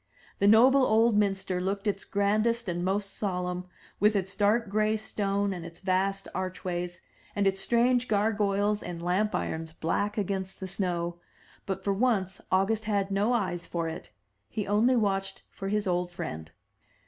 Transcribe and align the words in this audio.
The 0.39 0.47
noble 0.47 0.83
old 0.83 1.15
minster 1.15 1.61
looked 1.61 1.85
its 1.85 2.05
grandest 2.05 2.67
and 2.67 2.83
most 2.83 3.15
solemn, 3.15 3.67
with 3.99 4.15
its 4.15 4.35
dark 4.35 4.67
gray 4.67 4.97
stone 4.97 5.53
and 5.53 5.63
its 5.63 5.79
vast 5.79 6.27
archways, 6.33 6.99
and 7.35 7.45
its 7.45 7.61
strange 7.61 8.07
gar 8.07 8.33
goyles 8.33 8.81
and 8.81 8.99
lamp 8.99 9.35
irons 9.35 9.73
black 9.73 10.17
against 10.17 10.59
the 10.59 10.67
snow; 10.67 11.19
but 11.67 11.83
for 11.83 11.93
once 11.93 12.41
August 12.51 12.85
had 12.85 13.11
no 13.11 13.31
eyes 13.33 13.67
for 13.67 13.87
it: 13.87 14.11
he 14.49 14.65
only 14.65 14.95
watched 14.95 15.43
for 15.51 15.69
his 15.69 15.85
old 15.85 16.09
friend. 16.11 16.49